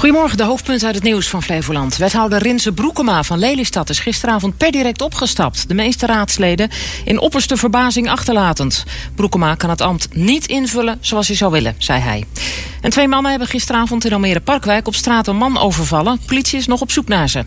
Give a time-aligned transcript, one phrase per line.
[0.00, 1.96] Goedemorgen, de hoofdpunt uit het nieuws van Flevoland.
[1.96, 5.68] Wethouder Rinse Broekema van Lelystad is gisteravond per direct opgestapt.
[5.68, 6.70] De meeste raadsleden
[7.04, 8.84] in opperste verbazing achterlatend.
[9.14, 12.24] Broekema kan het ambt niet invullen zoals hij zou willen, zei hij.
[12.80, 16.20] En twee mannen hebben gisteravond in Almere Parkwijk op straat een man overvallen.
[16.26, 17.44] Politie is nog op zoek naar ze.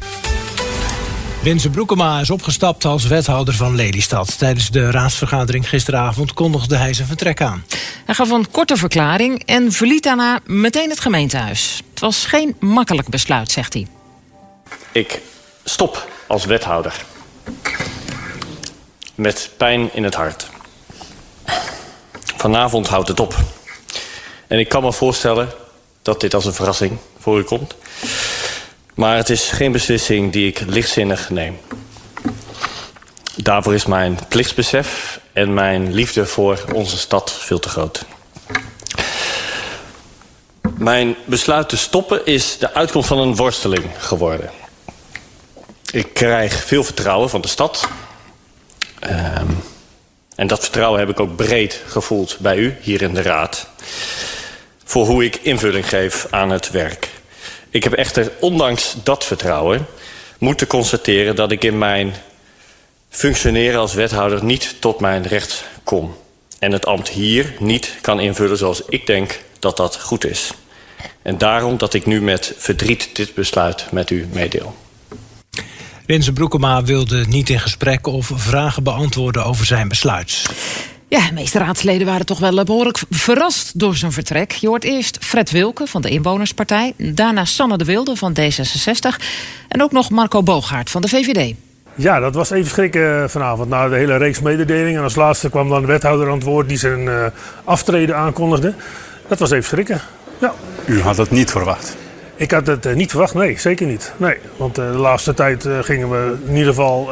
[1.43, 4.37] Renze Broekema is opgestapt als wethouder van Lelystad.
[4.37, 7.63] Tijdens de raadsvergadering gisteravond kondigde hij zijn vertrek aan.
[8.05, 11.83] Hij gaf een korte verklaring en verliet daarna meteen het gemeentehuis.
[12.03, 13.87] Was geen makkelijk besluit, zegt hij.
[14.91, 15.21] Ik
[15.63, 17.05] stop als wethouder.
[19.15, 20.47] Met pijn in het hart.
[22.37, 23.35] Vanavond houdt het op.
[24.47, 25.49] En ik kan me voorstellen
[26.01, 27.75] dat dit als een verrassing voor u komt.
[28.93, 31.59] Maar het is geen beslissing die ik lichtzinnig neem.
[33.35, 38.05] Daarvoor is mijn plichtsbesef en mijn liefde voor onze stad veel te groot.
[40.83, 44.51] Mijn besluit te stoppen is de uitkomst van een worsteling geworden.
[45.91, 47.87] Ik krijg veel vertrouwen van de stad.
[49.09, 49.63] Um,
[50.35, 53.67] en dat vertrouwen heb ik ook breed gevoeld bij u, hier in de Raad.
[54.83, 57.09] Voor hoe ik invulling geef aan het werk.
[57.69, 59.85] Ik heb echter, ondanks dat vertrouwen...
[60.37, 62.15] moeten constateren dat ik in mijn
[63.09, 64.43] functioneren als wethouder...
[64.43, 66.15] niet tot mijn recht kom.
[66.59, 70.51] En het ambt hier niet kan invullen zoals ik denk dat dat goed is.
[71.21, 74.75] En daarom dat ik nu met verdriet dit besluit met u meedeel.
[76.05, 80.43] Renze Broekema wilde niet in gesprek of vragen beantwoorden over zijn besluit.
[81.07, 84.51] Ja, de meeste raadsleden waren toch wel behoorlijk verrast door zijn vertrek.
[84.51, 86.93] Je hoort eerst Fred Wilke van de Inwonerspartij...
[86.97, 89.23] daarna Sanne de Wilde van D66...
[89.67, 91.55] en ook nog Marco Boogaard van de VVD.
[91.95, 94.97] Ja, dat was even schrikken vanavond na de hele reeks mededelingen.
[94.97, 97.25] En als laatste kwam dan de wethouder aan het woord die zijn uh,
[97.63, 98.73] aftreden aankondigde.
[99.27, 100.01] Dat was even schrikken.
[100.37, 100.53] Ja.
[100.85, 101.95] U had het niet verwacht?
[102.35, 104.13] Ik had het uh, niet verwacht, nee, zeker niet.
[104.17, 107.09] Nee, want uh, de laatste tijd gingen we in ieder geval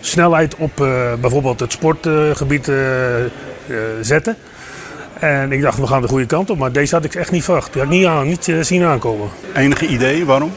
[0.00, 2.76] snelheid op uh, bijvoorbeeld het sportgebied uh,
[4.00, 4.36] zetten.
[5.18, 6.58] En ik dacht, we gaan de goede kant op.
[6.58, 7.72] Maar deze had ik echt niet verwacht.
[7.72, 9.28] Die had ik niet, aan, niet zien aankomen.
[9.54, 10.52] Enige idee waarom?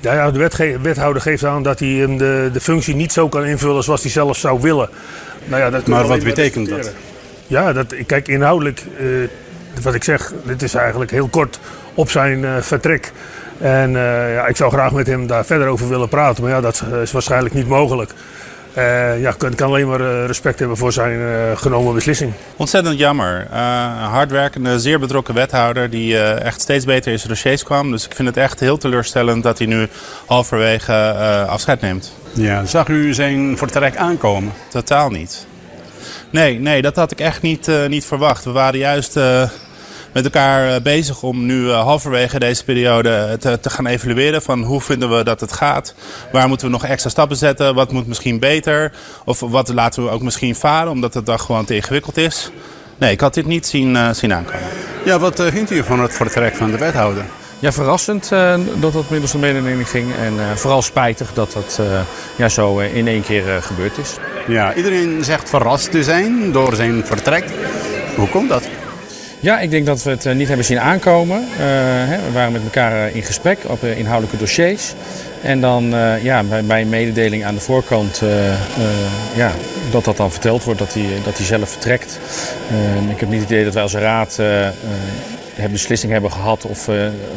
[0.00, 3.82] Ja, ja de wethouder geeft aan dat hij de, de functie niet zo kan invullen
[3.82, 4.88] zoals hij zelf zou willen.
[5.44, 6.92] Nou ja, dat maar wat betekent dat?
[7.46, 8.82] Ja, dat, kijk, inhoudelijk,
[9.82, 11.58] wat ik zeg, dit is eigenlijk heel kort
[11.94, 13.12] op zijn vertrek.
[13.58, 16.42] En uh, ja, ik zou graag met hem daar verder over willen praten.
[16.42, 18.10] Maar ja, dat is waarschijnlijk niet mogelijk.
[18.78, 22.32] Uh, ja, ik kan alleen maar respect hebben voor zijn uh, genomen beslissing.
[22.56, 23.46] Ontzettend jammer.
[23.50, 23.56] Uh,
[24.12, 27.90] hardwerkende, zeer betrokken wethouder die echt steeds beter in zijn dossiers kwam.
[27.90, 29.88] Dus ik vind het echt heel teleurstellend dat hij nu
[30.26, 30.92] halverwege
[31.48, 32.12] afscheid neemt.
[32.32, 34.52] Ja, zag u zijn vertrek aankomen?
[34.68, 35.46] Totaal niet.
[36.34, 38.44] Nee, nee dat had ik echt niet, niet verwacht.
[38.44, 39.16] We waren juist
[40.14, 44.62] met elkaar eh, bezig om nu eh, halverwege deze periode te, te, gaan evalueren van
[44.62, 45.94] hoe vinden we dat het gaat.
[46.32, 47.74] Waar moeten we nog extra stappen zetten?
[47.74, 48.92] Wat moet misschien beter?
[49.24, 52.50] Of wat laten we ook misschien falen omdat het dan gewoon te ingewikkeld is?
[52.98, 54.68] Nee, ik had dit niet zien, zien aankomen.
[55.04, 57.24] Ja, wat vindt u van het vertrek van de wethouder?
[57.58, 60.14] Ja, verrassend uh, dat dat middels de mededeling ging.
[60.14, 61.80] En vooral spijtig dat dat
[62.36, 64.16] ja, zo in één keer gebeurd is.
[64.46, 67.44] Ja, iedereen zegt verrast te zijn door zijn vertrek.
[68.16, 68.62] Hoe komt dat?
[69.44, 71.44] Ja, ik denk dat we het eh, niet hebben zien aankomen.
[71.50, 74.94] Hè, we waren met elkaar eh, in gesprek op inhoudelijke dossiers.
[75.42, 78.22] En dan ja, bij, bij, een mededeling aan de voorkant
[79.34, 79.52] ja,
[79.90, 82.18] dat dat dan verteld wordt dat hij, dat hij zelf vertrekt.
[83.10, 84.38] ik heb niet het idee dat wij als raad
[85.70, 86.88] beslissing hebben gehad of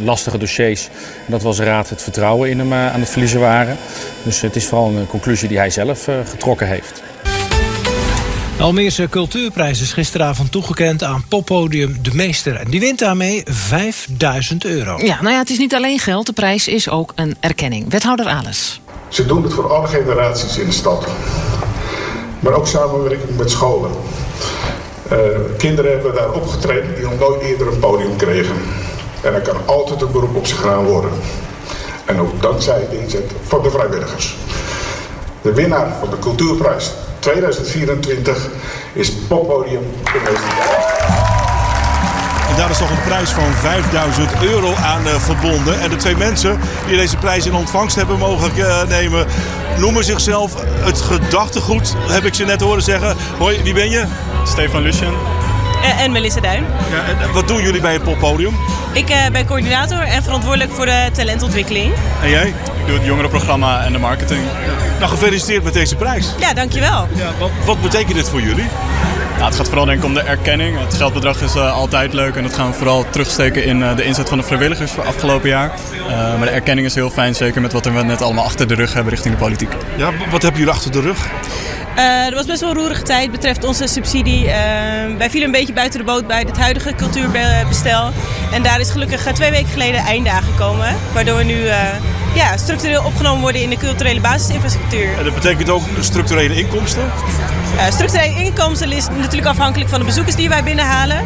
[0.03, 0.89] lastige dossiers.
[1.25, 3.77] Dat we als raad het vertrouwen in hem aan het verliezen waren.
[4.23, 7.03] Dus het is vooral een conclusie die hij zelf getrokken heeft.
[8.57, 12.55] De Almeerse Cultuurprijs is gisteravond toegekend aan poppodium De Meester.
[12.55, 14.97] En die wint daarmee 5000 euro.
[15.05, 16.25] Ja, nou ja, het is niet alleen geld.
[16.25, 17.89] De prijs is ook een erkenning.
[17.89, 18.79] Wethouder Alice.
[19.07, 21.07] Ze doen het voor alle generaties in de stad.
[22.39, 23.91] Maar ook samenwerking met scholen.
[25.11, 25.17] Uh,
[25.57, 28.55] kinderen hebben daar opgetreden die nog nooit eerder een podium kregen.
[29.21, 31.11] En er kan altijd een beroep op zich gedaan worden.
[32.05, 34.37] En ook dankzij de inzet van de vrijwilligers.
[35.41, 38.47] De winnaar van de Cultuurprijs 2024
[38.93, 40.96] is Poppodium de meester.
[42.57, 45.79] Daar is toch een prijs van 5000 euro aan uh, verbonden.
[45.81, 49.25] En de twee mensen die deze prijs in ontvangst hebben mogen uh, nemen,
[49.77, 53.15] noemen zichzelf het gedachtegoed, heb ik ze net horen zeggen.
[53.37, 54.05] Hoi, wie ben je?
[54.43, 55.13] Stefan Lucien.
[55.83, 56.65] En, en Melissa Duin.
[56.91, 58.55] Ja, en wat doen jullie bij het poppodium?
[58.93, 61.93] Ik uh, ben coördinator en verantwoordelijk voor de talentontwikkeling.
[62.21, 62.47] En jij?
[62.47, 64.41] Ik doe het jongerenprogramma en de marketing.
[64.99, 66.33] Nou, gefeliciteerd met deze prijs.
[66.39, 67.07] Ja, dankjewel.
[67.13, 68.65] Ja, wat, wat betekent dit voor jullie?
[69.37, 70.79] Ja, het gaat vooral denk ik om de erkenning.
[70.79, 74.03] Het geldbedrag is uh, altijd leuk en dat gaan we vooral terugsteken in uh, de
[74.03, 75.71] inzet van de vrijwilligers voor afgelopen jaar.
[76.07, 78.75] Uh, maar de erkenning is heel fijn, zeker met wat we net allemaal achter de
[78.75, 79.71] rug hebben richting de politiek.
[79.97, 81.27] Ja, wat hebben jullie achter de rug?
[81.97, 84.45] Uh, er was best wel een roerige tijd betreft onze subsidie.
[84.45, 84.51] Uh,
[85.17, 88.11] wij vielen een beetje buiten de boot bij het huidige cultuurbestel.
[88.51, 90.95] En daar is gelukkig twee weken geleden einddagen gekomen.
[91.13, 91.73] Waardoor we nu uh,
[92.37, 95.17] ja, structureel opgenomen worden in de culturele basisinfrastructuur.
[95.17, 97.03] En dat betekent ook structurele inkomsten?
[97.89, 101.17] structurele inkomsten is natuurlijk afhankelijk van de bezoekers die wij binnenhalen.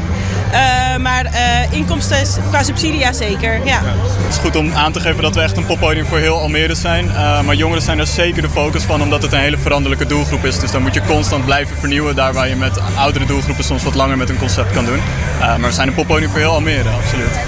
[0.51, 3.53] Uh, maar uh, inkomsten qua subsidie, ja zeker.
[3.53, 3.65] Ja.
[3.65, 3.81] ja.
[3.83, 6.75] Het is goed om aan te geven dat we echt een poppodium voor heel Almere
[6.75, 7.05] zijn.
[7.05, 10.45] Uh, maar jongeren zijn er zeker de focus van, omdat het een hele veranderlijke doelgroep
[10.45, 10.59] is.
[10.59, 12.15] Dus dan moet je constant blijven vernieuwen.
[12.15, 14.99] Daar waar je met oudere doelgroepen soms wat langer met een concept kan doen.
[15.39, 17.39] maar we zijn een poppodium voor heel Almere, absoluut.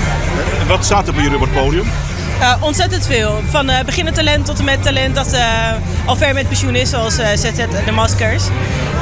[0.60, 1.86] En wat staat er bij jullie op het podium?
[2.44, 3.42] Uh, ontzettend veel.
[3.50, 5.72] Van uh, beginnend talent tot en met talent dat uh,
[6.06, 7.56] al ver met pensioen is, zoals ZZ
[7.86, 8.44] de Maskers.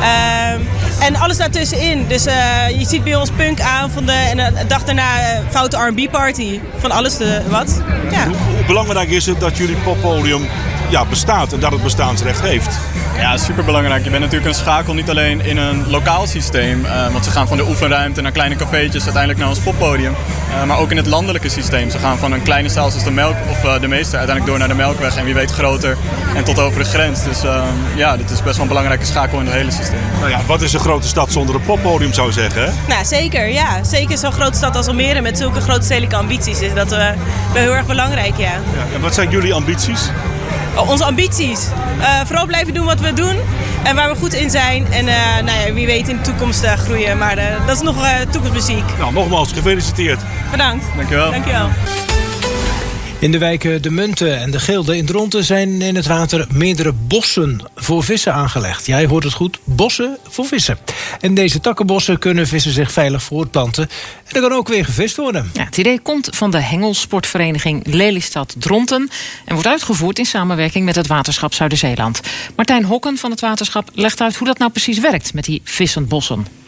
[0.02, 0.60] Ehm,
[1.00, 2.08] en alles daartussenin.
[2.08, 2.24] Dus
[2.78, 6.60] je ziet bij ons punkavonden en een dag daarna foute R&B party.
[6.78, 7.82] Van alles te wat.
[8.12, 8.28] Ja.
[8.68, 10.48] Belangrijk is het dat jullie poppodium
[10.92, 12.78] ja, bestaat en dat het bestaansrecht heeft?
[13.18, 14.04] Ja, super belangrijk.
[14.04, 16.86] Je bent natuurlijk een schakel niet alleen in een lokaal systeem.
[16.86, 20.16] Uh, want ze gaan van de oefenruimte naar kleine cafeetjes, uiteindelijk naar ons poppodium.
[20.50, 21.90] Uh, maar ook in het landelijke systeem.
[21.90, 24.58] Ze gaan van een kleine zaal zoals de Melk, of uh, de meester, uiteindelijk door
[24.58, 25.16] naar de Melkweg.
[25.16, 25.98] En wie weet groter
[26.36, 27.24] en tot over de grens.
[27.24, 27.42] Dus
[27.96, 30.00] ja, dit is best wel een belangrijke schakel in het hele systeem.
[30.20, 32.64] Nou ja, wat is een grote stad zonder een poppodium zou je zeggen?
[32.64, 32.72] Hè?
[32.88, 33.48] Nou, zeker.
[33.48, 37.14] Ja, zeker zo'n grote stad als Almere met zulke grote stedelijke ambities is dat wel
[37.54, 38.52] heel erg belangrijk, ja.
[38.52, 38.96] ja.
[38.96, 40.10] En wat zijn jullie ambities?
[40.76, 41.68] Onze ambities.
[42.00, 43.36] Uh, vooral blijven doen wat we doen
[43.84, 44.92] en waar we goed in zijn.
[44.92, 47.18] En uh, nou ja, wie weet in de toekomst uh, groeien.
[47.18, 47.36] Maar
[47.66, 48.98] dat is nog toekomstmuziek.
[48.98, 50.20] Nou, nogmaals, gefeliciteerd.
[50.52, 50.86] Bedankt.
[50.96, 51.32] Dankjewel.
[51.32, 51.70] Dankjewel.
[53.22, 56.92] In de wijken De Munten en De Gilde in Dronten zijn in het water meerdere
[56.92, 58.86] bossen voor vissen aangelegd.
[58.86, 60.78] Jij hoort het goed, bossen voor vissen.
[61.20, 63.90] In deze takkenbossen kunnen vissen zich veilig voortplanten.
[64.26, 65.50] En er kan ook weer gevist worden.
[65.54, 69.10] Ja, het idee komt van de hengelsportvereniging Lelystad Dronten...
[69.46, 72.20] en wordt uitgevoerd in samenwerking met het waterschap Zuiderzeeland.
[72.56, 76.61] Martijn Hokken van het waterschap legt uit hoe dat nou precies werkt met die vissenbossen.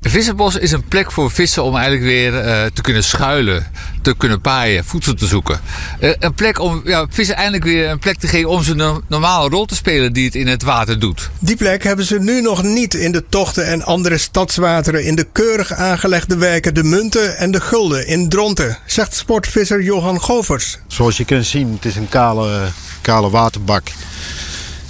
[0.00, 2.42] De vissenbos is een plek voor vissen om eigenlijk weer uh,
[2.72, 3.66] te kunnen schuilen,
[4.02, 5.60] te kunnen paaien, voedsel te zoeken.
[6.00, 9.48] Uh, een plek om ja, vissen eindelijk weer een plek te geven om zijn normale
[9.48, 11.30] rol te spelen die het in het water doet.
[11.38, 15.26] Die plek hebben ze nu nog niet in de tochten en andere stadswateren in de
[15.32, 20.78] keurig aangelegde wijken De Munten en De Gulden in Dronten, zegt sportvisser Johan Govers.
[20.86, 22.68] Zoals je kunt zien, het is een kale,
[23.00, 23.88] kale waterbak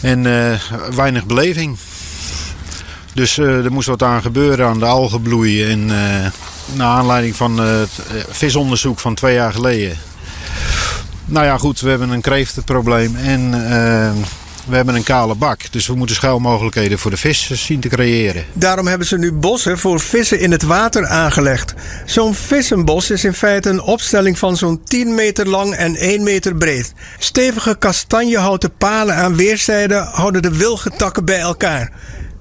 [0.00, 0.60] en uh,
[0.94, 1.76] weinig beleving.
[3.14, 5.64] Dus uh, er moest wat aan gebeuren aan de algenbloei.
[5.64, 5.94] En uh,
[6.74, 7.90] naar aanleiding van het
[8.28, 9.96] visonderzoek van twee jaar geleden.
[11.24, 13.50] Nou ja, goed, we hebben een kreeftenprobleem en
[14.70, 15.72] we hebben een kale bak.
[15.72, 18.44] Dus we moeten schuilmogelijkheden voor de vissen zien te creëren.
[18.52, 21.74] Daarom hebben ze nu bossen voor vissen in het water aangelegd.
[22.04, 26.56] Zo'n vissenbos is in feite een opstelling van zo'n 10 meter lang en 1 meter
[26.56, 26.92] breed.
[27.18, 31.92] Stevige kastanjehouten palen aan weerszijden houden de wilgetakken bij elkaar.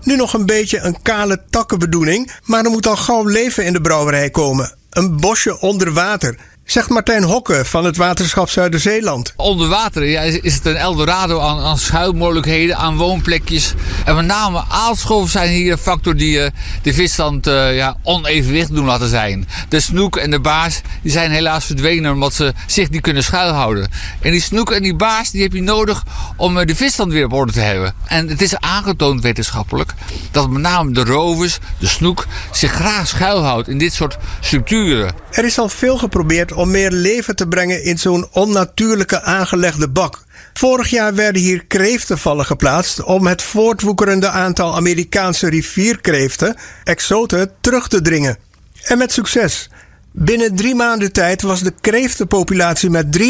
[0.04, 3.81] Nu nog een beetje een kale takkenbedoeling, maar er moet al gauw leven in de
[3.81, 4.75] brouwerij komen.
[4.90, 6.38] Een bosje onder water.
[6.69, 9.33] Zegt Martijn Hokke van het waterschap Zuiderzeeland.
[9.36, 13.74] Onder water ja, is het een Eldorado aan, aan schuilmogelijkheden, aan woonplekjes.
[14.06, 16.48] En met name aalscholven zijn hier een factor die uh,
[16.81, 19.48] de visstand uh, ja, onevenwichtig doen laten zijn.
[19.69, 23.92] De snoek en de baars die zijn helaas verdwenen omdat ze zich niet kunnen schuilhouden.
[24.21, 26.04] En die snoek en die baars die heb je nodig
[26.35, 27.94] om uh, de visstand weer op orde te hebben.
[28.06, 29.94] En het is aangetoond wetenschappelijk
[30.31, 35.14] dat met name de rovers, de snoek, zich graag schuilhoudt in dit soort structuren.
[35.31, 40.23] Er is al veel geprobeerd om meer leven te brengen in zo'n onnatuurlijke aangelegde bak.
[40.54, 48.01] Vorig jaar werden hier kreeftenvallen geplaatst om het voortwoekerende aantal Amerikaanse rivierkreeften, exoten, terug te
[48.01, 48.37] dringen.
[48.83, 49.69] En met succes.
[50.11, 53.21] Binnen drie maanden tijd was de kreeftenpopulatie met 23%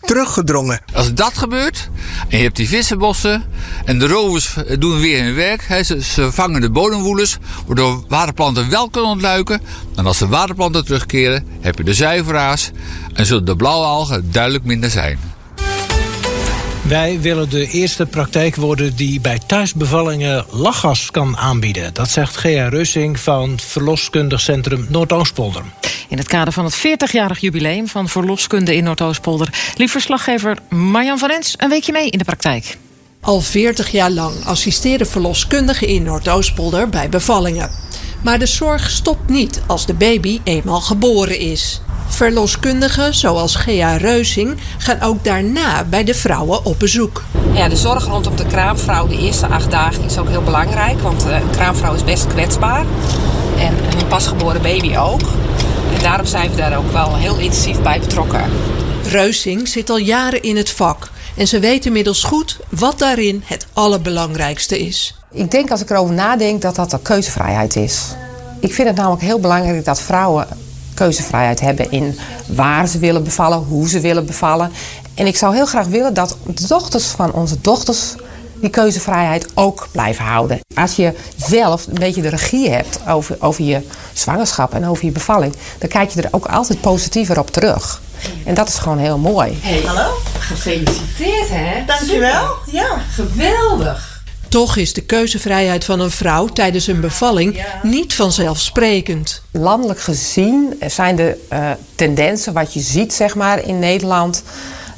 [0.00, 0.80] teruggedrongen.
[0.94, 1.90] Als dat gebeurt,
[2.28, 3.44] en je hebt die vissenbossen
[3.84, 5.84] en de rovers doen weer hun werk.
[5.84, 9.60] Ze, vangen de bodemwoelers, waardoor waterplanten wel kunnen ontluiken.
[9.96, 12.70] En als de waterplanten terugkeren, heb je de zuiveraars
[13.14, 15.35] en zullen de blauwe algen duidelijk minder zijn.
[16.88, 21.94] Wij willen de eerste praktijk worden die bij thuisbevallingen lachgas kan aanbieden.
[21.94, 25.62] Dat zegt Gea Russing van Verloskundig Centrum Noordoostpolder.
[26.08, 29.72] In het kader van het 40-jarig jubileum van verloskunde in Noordoostpolder...
[29.76, 32.78] liep verslaggever Marjan van Ens een weekje mee in de praktijk.
[33.20, 37.70] Al 40 jaar lang assisteren verloskundigen in Noordoostpolder bij bevallingen.
[38.22, 41.80] Maar de zorg stopt niet als de baby eenmaal geboren is.
[42.08, 47.22] Verloskundigen zoals Gea Reusing gaan ook daarna bij de vrouwen op bezoek.
[47.52, 51.00] Ja, de zorg rondom de kraamvrouw de eerste acht dagen is ook heel belangrijk.
[51.00, 52.84] Want eh, een kraamvrouw is best kwetsbaar.
[53.58, 55.20] En een pasgeboren baby ook.
[55.94, 58.50] En daarom zijn we daar ook wel heel intensief bij betrokken.
[59.10, 61.10] Reusing zit al jaren in het vak.
[61.36, 65.14] En ze weet inmiddels goed wat daarin het allerbelangrijkste is.
[65.32, 68.02] Ik denk als ik erover nadenk dat dat de keuzevrijheid is.
[68.60, 70.46] Ik vind het namelijk heel belangrijk dat vrouwen
[70.96, 74.72] keuzevrijheid hebben in waar ze willen bevallen, hoe ze willen bevallen.
[75.14, 78.14] En ik zou heel graag willen dat de dochters van onze dochters
[78.60, 80.60] die keuzevrijheid ook blijven houden.
[80.74, 85.10] Als je zelf een beetje de regie hebt over, over je zwangerschap en over je
[85.10, 88.00] bevalling, dan kijk je er ook altijd positiever op terug.
[88.44, 89.58] En dat is gewoon heel mooi.
[89.62, 90.14] Hey, hallo.
[90.38, 91.84] Gefeliciteerd, hè?
[91.86, 92.54] Dankjewel.
[92.70, 92.98] Ja.
[93.10, 94.15] Geweldig.
[94.48, 99.42] Toch is de keuzevrijheid van een vrouw tijdens een bevalling niet vanzelfsprekend.
[99.50, 104.42] Landelijk gezien zijn de uh, tendensen, wat je ziet zeg maar, in Nederland.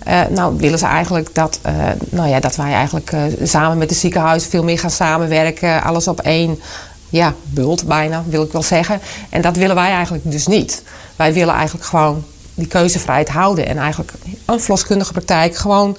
[0.08, 1.72] Uh, nou, willen ze eigenlijk dat, uh,
[2.10, 3.12] nou ja, dat wij eigenlijk
[3.42, 5.82] samen met de ziekenhuizen veel meer gaan samenwerken.
[5.82, 6.60] Alles op één
[7.08, 9.00] ja, bult bijna, wil ik wel zeggen.
[9.30, 10.82] En dat willen wij eigenlijk dus niet.
[11.16, 12.24] Wij willen eigenlijk gewoon
[12.58, 13.66] die keuzevrijheid houden.
[13.66, 14.12] En eigenlijk
[14.44, 15.96] een verloskundige praktijk gewoon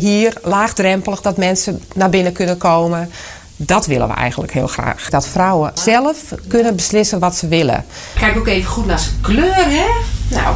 [0.00, 3.10] hier laagdrempelig dat mensen naar binnen kunnen komen.
[3.56, 5.08] Dat willen we eigenlijk heel graag.
[5.10, 6.16] Dat vrouwen zelf
[6.48, 7.84] kunnen beslissen wat ze willen.
[8.14, 9.86] Kijk ook even goed naar zijn kleur, hè?
[10.28, 10.54] Nou,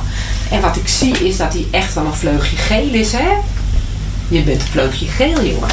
[0.51, 3.31] en wat ik zie is dat hij echt wel een vleugje geel is, hè?
[4.29, 5.69] Je bent een vleugje geel, jongen.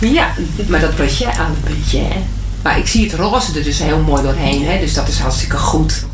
[0.00, 0.08] Ja.
[0.08, 0.32] Ja,
[0.68, 2.22] maar dat was jij aan een beetje, hè?
[2.62, 4.78] Maar ik zie het roze er dus heel mooi doorheen, hè?
[4.78, 6.04] Dus dat is hartstikke goed.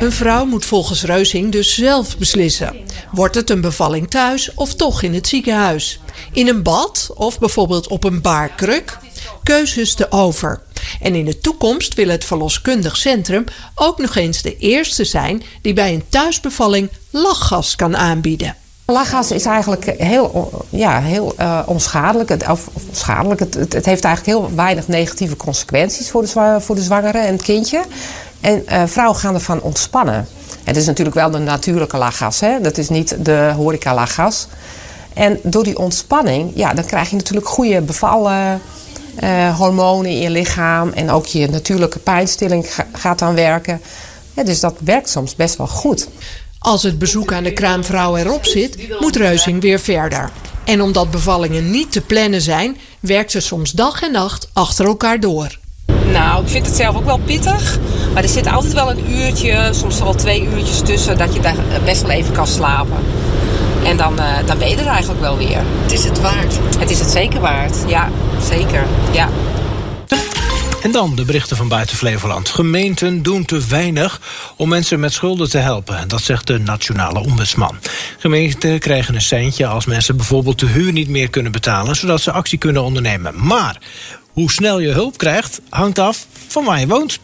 [0.00, 2.76] Een vrouw moet volgens Reusing dus zelf beslissen.
[3.12, 6.00] Wordt het een bevalling thuis of toch in het ziekenhuis?
[6.32, 8.98] In een bad of bijvoorbeeld op een baarkruk?
[9.42, 10.62] Keuzes te over.
[11.00, 15.72] En in de toekomst wil het verloskundig centrum ook nog eens de eerste zijn die
[15.72, 18.56] bij een thuisbevalling lachgas kan aanbieden.
[18.86, 22.28] Lachgas is eigenlijk heel, ja, heel uh, onschadelijk.
[22.28, 23.40] Het, of, onschadelijk.
[23.40, 27.42] Het, het, heeft eigenlijk heel weinig negatieve consequenties voor de, voor de zwangere en het
[27.42, 27.84] kindje.
[28.46, 30.28] En uh, vrouwen gaan ervan ontspannen.
[30.64, 32.60] Het is natuurlijk wel de natuurlijke lachgas, hè?
[32.60, 34.46] dat is niet de horeca lachgas.
[35.14, 38.60] En door die ontspanning, ja, dan krijg je natuurlijk goede bevallen.
[39.22, 43.80] Uh, hormonen in je lichaam en ook je natuurlijke pijnstilling gaat dan werken.
[44.44, 46.08] Dus dat werkt soms best wel goed.
[46.58, 50.30] Als het bezoek aan de kraamvrouw erop zit, moet Reuzing weer verder.
[50.64, 55.20] En omdat bevallingen niet te plannen zijn, werkt ze soms dag en nacht achter elkaar
[55.20, 55.58] door.
[56.12, 57.78] Nou, ik vind het zelf ook wel pittig.
[58.14, 61.56] Maar er zit altijd wel een uurtje, soms wel twee uurtjes tussen, dat je daar
[61.84, 62.96] best wel even kan slapen.
[63.84, 65.62] En dan, uh, dan ben je er eigenlijk wel weer.
[65.82, 66.58] Het is het waard.
[66.78, 68.08] Het is het zeker waard, ja,
[68.48, 68.86] zeker.
[69.12, 69.28] Ja.
[70.82, 72.48] En dan de berichten van buiten Flevoland.
[72.48, 74.20] Gemeenten doen te weinig
[74.56, 76.08] om mensen met schulden te helpen.
[76.08, 77.78] Dat zegt de nationale ombudsman.
[78.18, 81.96] Gemeenten krijgen een centje als mensen bijvoorbeeld de huur niet meer kunnen betalen...
[81.96, 83.46] zodat ze actie kunnen ondernemen.
[83.46, 83.78] Maar
[84.36, 87.20] hoe snel je hulp krijgt, hangt af van waar je woont.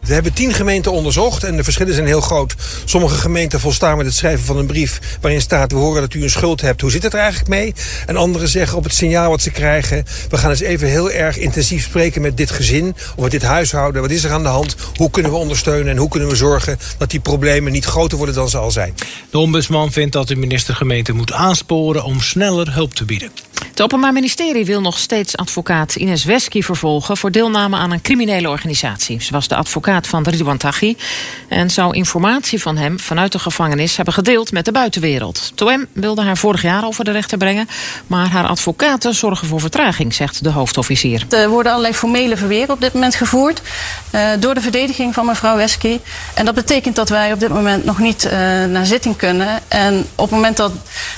[0.00, 2.54] We hebben tien gemeenten onderzocht en de verschillen zijn heel groot.
[2.84, 6.22] Sommige gemeenten volstaan met het schrijven van een brief waarin staat: We horen dat u
[6.22, 6.80] een schuld hebt.
[6.80, 7.74] Hoe zit het er eigenlijk mee?
[8.06, 11.36] En anderen zeggen op het signaal wat ze krijgen: We gaan eens even heel erg
[11.36, 14.02] intensief spreken met dit gezin of met dit huishouden.
[14.02, 14.76] Wat is er aan de hand?
[14.94, 18.34] Hoe kunnen we ondersteunen en hoe kunnen we zorgen dat die problemen niet groter worden
[18.34, 18.94] dan ze al zijn?
[19.30, 23.30] De ombudsman vindt dat de minister-gemeente moet aansporen om sneller hulp te bieden.
[23.78, 28.48] Het Openbaar Ministerie wil nog steeds advocaat Ines Wesky vervolgen voor deelname aan een criminele
[28.48, 29.22] organisatie.
[29.22, 30.96] Ze was de advocaat van Ridwan Taghi
[31.48, 35.52] en zou informatie van hem vanuit de gevangenis hebben gedeeld met de buitenwereld.
[35.54, 37.68] Toem wilde haar vorig jaar over de rechter brengen,
[38.06, 41.26] maar haar advocaten zorgen voor vertraging, zegt de hoofdofficier.
[41.30, 43.62] Er worden allerlei formele verweren op dit moment gevoerd
[44.14, 45.98] uh, door de verdediging van mevrouw Wesky.
[46.34, 48.30] En dat betekent dat wij op dit moment nog niet uh,
[48.64, 49.60] naar zitting kunnen.
[49.68, 50.72] En op het moment dat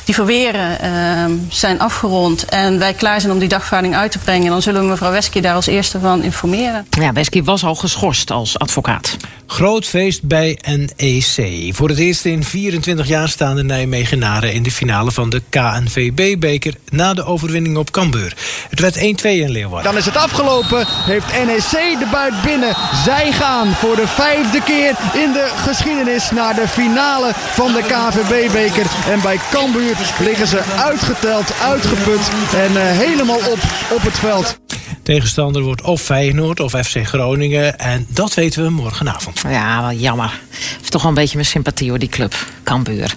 [0.05, 4.51] die verweren uh, zijn afgerond en wij klaar zijn om die dagvaarding uit te brengen,
[4.51, 6.87] dan zullen we mevrouw Wesky daar als eerste van informeren.
[6.91, 9.17] Ja, Wesky was al geschorst als advocaat.
[9.47, 11.75] Groot feest bij NEC.
[11.75, 16.75] Voor het eerst in 24 jaar staan de Nijmegenaren in de finale van de KNVB-beker
[16.89, 18.37] na de overwinning op Cambuur.
[18.69, 19.93] Het werd 1-2 in Leeuwarden.
[19.93, 20.87] Dan is het afgelopen.
[20.89, 22.77] Heeft NEC de buit binnen.
[23.05, 28.87] Zij gaan voor de vijfde keer in de geschiedenis naar de finale van de KNVB-beker.
[29.09, 33.59] En bij Cambuur liggen ze uitgeteld, uitgeput en uh, helemaal op
[33.91, 34.59] op het veld.
[35.03, 37.79] Tegenstander wordt of Feyenoord of FC Groningen.
[37.79, 39.43] En dat weten we morgenavond.
[39.49, 40.41] Ja, wel jammer.
[40.79, 42.47] Heeft toch wel een beetje mijn sympathie hoor, die club.
[42.63, 43.15] Cambuur.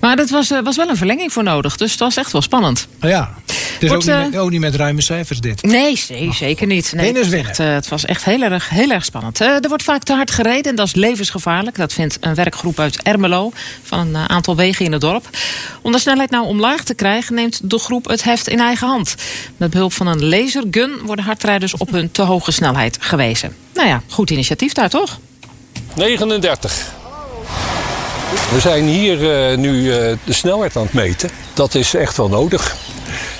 [0.00, 2.88] Maar er was, was wel een verlenging voor nodig, dus het was echt wel spannend.
[3.00, 3.34] Ja.
[3.82, 5.62] Dus Wordt, ook, niet eh, met, ook niet met ruime cijfers dit.
[5.62, 6.92] Nee, nee zeker niet.
[6.92, 7.50] Nee, Winnen is het, was winnen.
[7.50, 9.40] echt, eh, het was echt heel erg, heel erg spannend.
[9.40, 11.76] Eh, er wordt vaak te hard gereden en dat is levensgevaarlijk.
[11.76, 15.28] Dat vindt een werkgroep uit Ermelo van een aantal wegen in het dorp.
[15.82, 19.14] Om de snelheid nou omlaag te krijgen, neemt de groep het heft in eigen hand.
[19.56, 23.56] Met behulp van een lasergun worden hardrijders op hun te hoge snelheid gewezen.
[23.74, 25.18] Nou ja, goed initiatief daar toch?
[25.94, 27.00] 39.
[28.52, 31.30] We zijn hier eh, nu eh, de snelheid aan het meten.
[31.52, 32.76] Dat is echt wel nodig.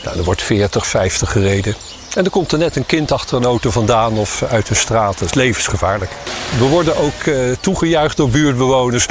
[0.04, 1.74] Nou, er wordt 40, 50 gereden.
[2.14, 5.18] En er komt er net een kind achter een auto vandaan of uit de straat.
[5.18, 6.10] Dat is levensgevaarlijk.
[6.58, 9.06] We worden ook eh, toegejuicht door buurtbewoners.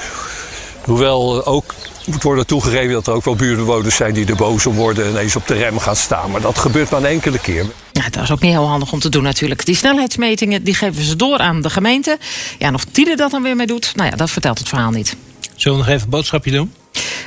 [0.81, 1.73] Hoewel ook
[2.05, 5.17] moet worden toegegeven dat er ook wel buurtbewoners zijn die er boos om worden en
[5.17, 6.31] eens op de rem gaan staan.
[6.31, 7.65] Maar dat gebeurt maar een enkele keer.
[7.91, 9.65] Ja, dat is ook niet heel handig om te doen natuurlijk.
[9.65, 12.17] Die snelheidsmetingen die geven ze door aan de gemeente.
[12.57, 14.69] Ja, en of die er dat dan weer mee doet, nou ja, dat vertelt het
[14.69, 15.15] verhaal niet.
[15.55, 16.73] Zullen we nog even een boodschapje doen?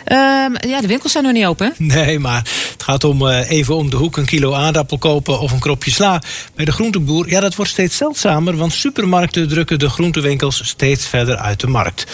[0.05, 1.67] Ehm, ja, de winkels zijn nog niet open.
[1.67, 1.85] hè?
[1.85, 2.43] Nee, maar
[2.85, 6.23] gaat om eh, even om de hoek een kilo aardappel kopen of een kropje sla.
[6.55, 11.37] Bij de groenteboer, ja, dat wordt steeds zeldzamer, want supermarkten drukken de groentewinkels steeds verder
[11.37, 12.07] uit de markt.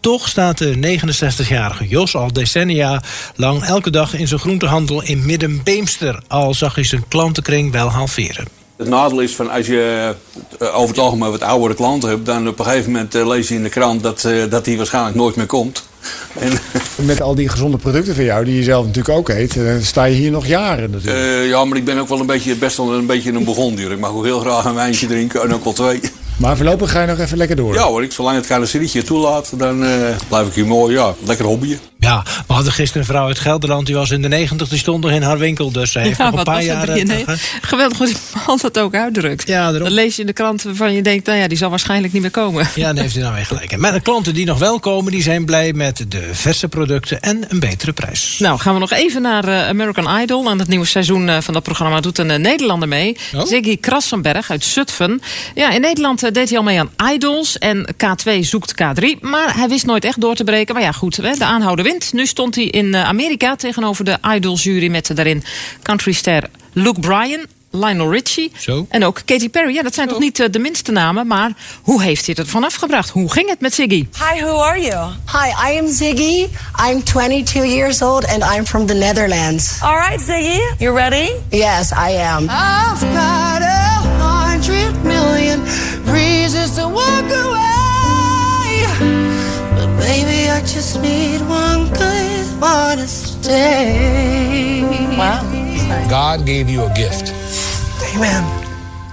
[0.00, 3.02] Toch staat de 69-jarige Jos al decennia
[3.36, 6.22] lang elke dag in zijn groentehandel in Middenbeemster.
[6.26, 8.46] Al zag hij zijn klantenkring wel halveren.
[8.76, 10.14] Het nadeel is van als je
[10.58, 13.48] eh, over het algemeen wat oudere klanten hebt, dan op een gegeven moment eh, lees
[13.48, 15.87] je in de krant dat, dat die waarschijnlijk nooit meer komt.
[16.40, 16.52] En,
[17.06, 20.04] Met al die gezonde producten van jou, die je zelf natuurlijk ook eet, eh, sta
[20.04, 21.24] je hier nog jaren natuurlijk.
[21.26, 23.92] eh, ja, maar ik ben ook wel een beetje, best wel een beetje een begondier.
[23.92, 26.00] Ik mag ook heel graag een wijntje drinken en ook wel twee.
[26.36, 27.74] Maar voorlopig ga je nog even lekker door.
[27.74, 29.90] Ja hoor, ik, zolang het carrosserietje toelaat, dan eh,
[30.28, 31.78] blijf ik hier mooi, ja, lekker hobbyen.
[32.08, 35.04] Ja, we hadden gisteren een vrouw uit Gelderland, die was in de 90, die stond
[35.04, 35.72] nog in haar winkel.
[35.72, 36.86] Dus zij heeft nog een paar jaar...
[36.86, 37.24] Drie- nee,
[37.60, 39.48] geweldig hoe die man dat ook uitdrukt.
[39.48, 42.12] Ja, Dan lees je in de krant waarvan je denkt, nou ja, die zal waarschijnlijk
[42.12, 42.68] niet meer komen.
[42.74, 43.76] Ja, dan heeft u nou weer gelijk.
[43.76, 47.44] Maar de klanten die nog wel komen, die zijn blij met de verse producten en
[47.48, 48.36] een betere prijs.
[48.38, 50.48] Nou, gaan we nog even naar eh, American Idol.
[50.48, 53.16] Aan het nieuwe seizoen eh, van dat programma doet een eh, Nederlander mee.
[53.34, 53.46] Oh.
[53.46, 55.20] Ziggy Krassenberg uit Zutphen.
[55.54, 57.58] Ja, in Nederland deed hij al mee aan Idols.
[57.58, 59.20] En K2 zoekt K3.
[59.20, 60.74] Maar hij wist nooit echt door te breken.
[60.74, 61.97] Maar ja, goed, hè, de aanhouder wint.
[62.12, 64.88] Nu stond hij in eh, Amerika tegenover de Idol-jury...
[64.88, 65.42] met daarin
[65.82, 67.46] countryster Luke Bryan...
[67.70, 68.52] Lionel Richie
[68.88, 69.74] en ook Katy Perry.
[69.74, 71.52] Ja, dat zijn toch niet eh, de minste namen, maar
[71.82, 73.10] hoe heeft hij het ervan afgebracht?
[73.10, 74.06] Hoe ging het met Ziggy?
[74.18, 75.10] Hi, who are you?
[75.32, 76.46] Hi, I am Ziggy.
[76.90, 79.78] I'm 22 years old and I'm from the Netherlands.
[79.82, 81.30] All right, Ziggy, you ready?
[81.50, 82.48] Yes, I am.
[90.78, 94.82] Just need one good one to stay.
[95.16, 95.42] Wow.
[96.08, 97.32] God gave you a gift.
[98.14, 98.44] Amen.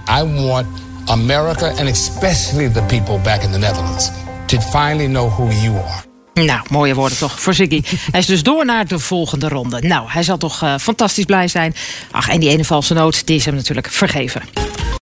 [0.06, 0.66] I want
[1.08, 4.10] America and especially the people back in the Netherlands
[4.46, 6.04] to finally know who you are.
[6.34, 7.82] Nou, mooie woorden toch voor Ziggy.
[8.10, 9.80] Hij is dus door naar de volgende ronde.
[9.80, 11.74] Nou, hij zal toch eh, fantastisch blij zijn.
[12.10, 14.42] Ach, en die ene valse noot, die is hem natuurlijk vergeven.